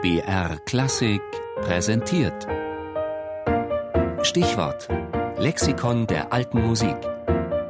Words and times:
BR 0.00 0.60
Klassik 0.64 1.20
präsentiert. 1.56 2.46
Stichwort: 4.22 4.88
Lexikon 5.38 6.06
der 6.06 6.32
alten 6.32 6.64
Musik. 6.64 6.96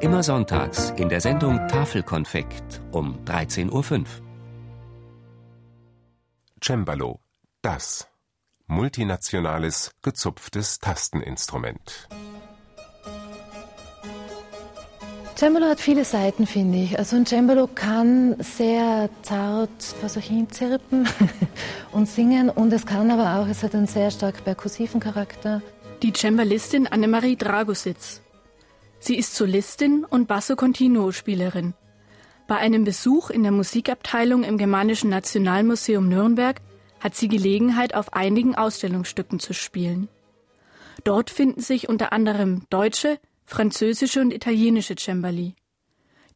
Immer 0.01 0.23
sonntags 0.23 0.91
in 0.99 1.09
der 1.09 1.23
Sendung 1.23 1.57
Tafelkonfekt 1.69 2.83
um 2.93 3.25
13.05 3.25 3.73
Uhr. 3.73 4.05
Cembalo, 6.63 7.21
das 7.63 8.07
multinationales 8.67 9.93
gezupftes 10.03 10.81
Tasteninstrument. 10.81 12.09
Cembalo 15.39 15.67
hat 15.67 15.79
viele 15.79 16.05
Seiten, 16.05 16.49
finde 16.49 16.79
ich. 16.79 16.99
Also 16.99 17.15
ein 17.15 17.25
Cembalo 17.25 17.69
kann 17.73 18.35
sehr 18.41 19.09
zart 19.23 19.71
vor 20.01 20.09
sich 20.09 20.25
hin 20.25 20.49
und 21.93 22.09
singen 22.09 22.51
und 22.51 22.73
es 22.73 22.87
kann 22.87 23.09
aber 23.13 23.39
auch, 23.39 23.47
es 23.47 23.63
hat 23.63 23.73
einen 23.77 23.87
sehr 23.87 24.11
stark 24.11 24.43
perkussiven 24.43 24.99
Charakter. 24.99 25.63
Die 26.03 26.13
Cembalistin 26.13 26.89
Annemarie 26.89 27.37
Dragositz. 27.37 28.21
Sie 28.99 29.17
ist 29.17 29.37
Solistin 29.37 30.05
und 30.05 30.27
Basso 30.27 30.57
Continuo 30.57 31.13
Spielerin. 31.13 31.75
Bei 32.49 32.57
einem 32.57 32.83
Besuch 32.83 33.31
in 33.31 33.45
der 33.45 33.53
Musikabteilung 33.53 34.43
im 34.43 34.59
Germanischen 34.59 35.09
Nationalmuseum 35.09 36.09
Nürnberg 36.09 36.61
hat 36.99 37.15
sie 37.15 37.29
Gelegenheit, 37.29 37.95
auf 37.95 38.13
einigen 38.13 38.57
Ausstellungsstücken 38.57 39.39
zu 39.39 39.55
spielen. 39.55 40.09
Dort 41.05 41.31
finden 41.31 41.61
sich 41.61 41.89
unter 41.89 42.13
anderem 42.13 42.63
deutsche, 42.71 43.21
französische 43.49 44.21
und 44.21 44.33
italienische 44.33 44.95
Cembali. 44.95 45.55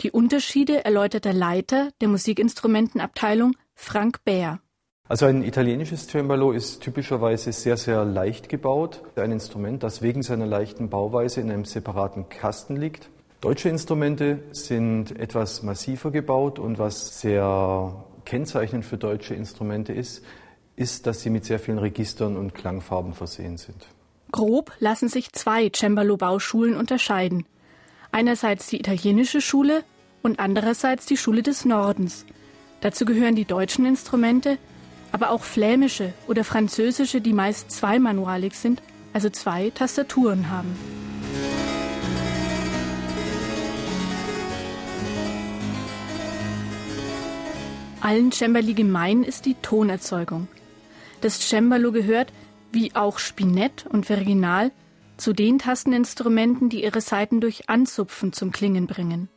Die 0.00 0.10
Unterschiede 0.10 0.84
erläutert 0.86 1.26
der 1.26 1.34
Leiter 1.34 1.90
der 2.00 2.08
Musikinstrumentenabteilung 2.08 3.54
Frank 3.74 4.24
Bär. 4.24 4.60
Also 5.08 5.26
ein 5.26 5.42
italienisches 5.42 6.08
Cembalo 6.08 6.52
ist 6.52 6.80
typischerweise 6.80 7.52
sehr, 7.52 7.76
sehr 7.76 8.06
leicht 8.06 8.48
gebaut. 8.48 9.02
Ein 9.16 9.32
Instrument, 9.32 9.82
das 9.82 10.00
wegen 10.00 10.22
seiner 10.22 10.46
leichten 10.46 10.88
Bauweise 10.88 11.42
in 11.42 11.50
einem 11.50 11.66
separaten 11.66 12.30
Kasten 12.30 12.76
liegt. 12.76 13.10
Deutsche 13.42 13.68
Instrumente 13.68 14.38
sind 14.52 15.18
etwas 15.20 15.62
massiver 15.62 16.10
gebaut 16.12 16.58
und 16.58 16.78
was 16.78 17.20
sehr 17.20 18.04
kennzeichnend 18.24 18.86
für 18.86 18.96
deutsche 18.96 19.34
Instrumente 19.34 19.92
ist, 19.92 20.24
ist, 20.76 21.06
dass 21.06 21.20
sie 21.20 21.28
mit 21.28 21.44
sehr 21.44 21.58
vielen 21.58 21.78
Registern 21.78 22.38
und 22.38 22.54
Klangfarben 22.54 23.12
versehen 23.12 23.58
sind. 23.58 23.86
Grob 24.32 24.72
lassen 24.80 25.08
sich 25.10 25.32
zwei 25.32 25.68
Cembalo-Bauschulen 25.68 26.74
unterscheiden. 26.74 27.44
Einerseits 28.12 28.66
die 28.66 28.80
italienische 28.80 29.42
Schule 29.42 29.84
und 30.22 30.40
andererseits 30.40 31.04
die 31.04 31.18
Schule 31.18 31.42
des 31.42 31.66
Nordens. 31.66 32.24
Dazu 32.80 33.04
gehören 33.04 33.36
die 33.36 33.44
deutschen 33.44 33.84
Instrumente, 33.84 34.56
aber 35.12 35.30
auch 35.30 35.42
flämische 35.42 36.14
oder 36.26 36.44
französische, 36.44 37.20
die 37.20 37.34
meist 37.34 37.70
zweimanualig 37.70 38.54
sind, 38.54 38.82
also 39.12 39.28
zwei 39.28 39.70
Tastaturen 39.70 40.48
haben. 40.50 40.74
Allen 48.00 48.32
Cembali 48.32 48.72
gemein 48.72 49.22
ist 49.22 49.44
die 49.44 49.54
Tonerzeugung. 49.54 50.48
Das 51.20 51.38
Cembalo 51.38 51.92
gehört 51.92 52.32
wie 52.72 52.94
auch 52.94 53.18
Spinett 53.18 53.86
und 53.86 54.08
Virginal, 54.08 54.72
zu 55.16 55.32
den 55.32 55.58
Tasteninstrumenten, 55.58 56.68
die 56.68 56.82
ihre 56.82 57.00
Saiten 57.00 57.40
durch 57.40 57.68
Anzupfen 57.68 58.32
zum 58.32 58.50
Klingen 58.50 58.86
bringen. 58.86 59.28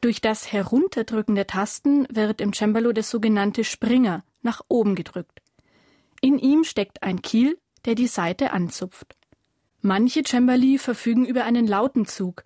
Durch 0.00 0.20
das 0.20 0.52
Herunterdrücken 0.52 1.34
der 1.34 1.46
Tasten 1.46 2.06
wird 2.10 2.40
im 2.40 2.52
Cembalo 2.52 2.92
der 2.92 3.02
sogenannte 3.02 3.64
Springer 3.64 4.24
nach 4.42 4.62
oben 4.68 4.94
gedrückt. 4.94 5.40
In 6.20 6.38
ihm 6.38 6.64
steckt 6.64 7.02
ein 7.02 7.22
Kiel, 7.22 7.58
der 7.84 7.94
die 7.94 8.06
Saite 8.06 8.52
anzupft. 8.52 9.16
Manche 9.82 10.22
Cembali 10.22 10.78
verfügen 10.78 11.26
über 11.26 11.44
einen 11.44 11.66
Lautenzug, 11.66 12.44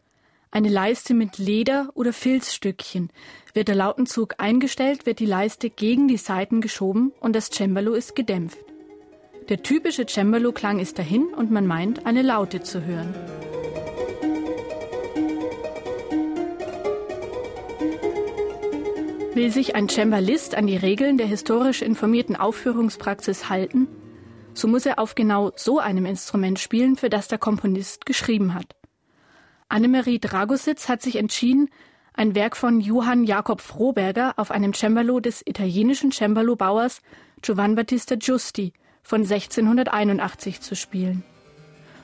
eine 0.51 0.69
Leiste 0.69 1.15
mit 1.15 1.39
Leder- 1.39 1.91
oder 1.95 2.13
Filzstückchen. 2.13 3.11
Wird 3.53 3.69
der 3.69 3.75
Lautenzug 3.75 4.37
eingestellt, 4.39 5.07
wird 5.07 5.21
die 5.21 5.27
Leiste 5.27 5.71
gegen 5.71 6.09
die 6.09 6.17
Saiten 6.17 6.61
geschoben 6.61 7.13
und 7.21 7.37
das 7.37 7.51
Cembalo 7.51 7.93
ist 7.95 8.17
gedämpft. 8.17 8.59
Der 9.49 9.63
typische 9.63 10.05
Cembalo-Klang 10.05 10.79
ist 10.79 10.99
dahin 10.99 11.33
und 11.35 11.51
man 11.51 11.67
meint, 11.67 12.05
eine 12.05 12.21
Laute 12.21 12.61
zu 12.61 12.85
hören. 12.85 13.15
Will 19.33 19.51
sich 19.51 19.75
ein 19.75 19.89
Cembalist 19.89 20.55
an 20.55 20.67
die 20.67 20.77
Regeln 20.77 21.17
der 21.17 21.27
historisch 21.27 21.81
informierten 21.81 22.37
Aufführungspraxis 22.37 23.49
halten, 23.49 23.89
so 24.53 24.69
muss 24.69 24.85
er 24.85 24.99
auf 24.99 25.15
genau 25.15 25.53
so 25.57 25.79
einem 25.79 26.05
Instrument 26.05 26.59
spielen, 26.59 26.97
für 26.97 27.09
das 27.09 27.29
der 27.29 27.39
Komponist 27.39 28.05
geschrieben 28.05 28.53
hat. 28.53 28.77
Annemarie 29.71 30.19
Dragositz 30.19 30.91
hat 30.91 31.01
sich 31.01 31.17
entschieden, 31.17 31.71
ein 32.13 32.35
Werk 32.35 32.55
von 32.55 32.81
Johann 32.81 33.25
Jakob 33.25 33.63
Froberger 33.63 34.35
auf 34.37 34.51
einem 34.51 34.75
Cembalo 34.75 35.21
des 35.21 35.41
italienischen 35.47 36.11
Cembalo-Bauers 36.11 37.01
Giovan 37.41 37.77
Battista 37.77 38.17
Giusti 38.17 38.75
von 39.09 39.23
1681 39.23 40.61
zu 40.61 40.77
spielen. 40.77 41.23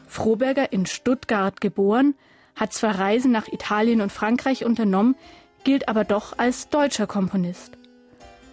Froberger 0.07 0.73
in 0.73 0.87
Stuttgart 0.87 1.61
geboren, 1.61 2.15
hat 2.57 2.73
zwar 2.73 2.99
Reisen 2.99 3.31
nach 3.31 3.47
Italien 3.47 4.01
und 4.01 4.11
Frankreich 4.11 4.65
unternommen, 4.65 5.15
gilt 5.65 5.87
aber 5.87 6.05
doch 6.05 6.39
als 6.39 6.71
deutscher 6.71 7.07
Komponist. 7.07 7.77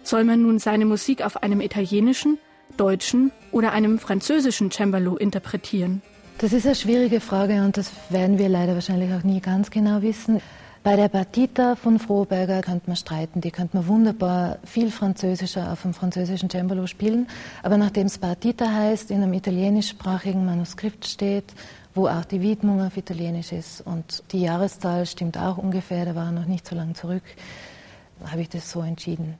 Soll 0.02 0.24
man 0.24 0.42
nun 0.42 0.58
seine 0.58 0.84
Musik 0.84 1.22
auf 1.22 1.42
einem 1.42 1.62
italienischen, 1.62 2.36
deutschen 2.76 3.32
oder 3.52 3.72
einem 3.72 3.98
französischen 3.98 4.70
Cembalo 4.70 5.16
interpretieren? 5.16 6.02
Das 6.36 6.52
ist 6.52 6.66
eine 6.66 6.74
schwierige 6.74 7.20
Frage 7.20 7.64
und 7.64 7.78
das 7.78 7.90
werden 8.10 8.36
wir 8.36 8.50
leider 8.50 8.74
wahrscheinlich 8.74 9.14
auch 9.14 9.22
nie 9.22 9.40
ganz 9.40 9.70
genau 9.70 10.02
wissen. 10.02 10.42
Bei 10.84 10.96
der 10.96 11.08
Partita 11.08 11.76
von 11.76 12.00
Froberger 12.00 12.60
könnte 12.60 12.88
man 12.88 12.96
streiten, 12.96 13.40
die 13.40 13.52
könnte 13.52 13.76
man 13.76 13.86
wunderbar 13.86 14.58
viel 14.64 14.90
französischer 14.90 15.72
auf 15.72 15.82
dem 15.82 15.94
französischen 15.94 16.50
Cembalo 16.50 16.88
spielen. 16.88 17.28
Aber 17.62 17.76
nachdem 17.76 18.08
es 18.08 18.18
Partita 18.18 18.68
heißt, 18.68 19.12
in 19.12 19.22
einem 19.22 19.32
italienischsprachigen 19.32 20.44
Manuskript 20.44 21.06
steht, 21.06 21.54
wo 21.94 22.08
auch 22.08 22.24
die 22.24 22.40
Widmung 22.40 22.84
auf 22.84 22.96
Italienisch 22.96 23.52
ist 23.52 23.82
und 23.82 24.24
die 24.32 24.40
Jahreszahl 24.40 25.06
stimmt 25.06 25.38
auch 25.38 25.56
ungefähr, 25.56 26.04
da 26.04 26.16
war 26.16 26.32
noch 26.32 26.46
nicht 26.46 26.66
so 26.66 26.74
lange 26.74 26.94
zurück, 26.94 27.22
habe 28.24 28.40
ich 28.40 28.48
das 28.48 28.68
so 28.68 28.80
entschieden. 28.80 29.38